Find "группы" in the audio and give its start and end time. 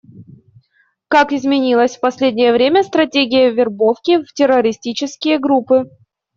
5.37-5.91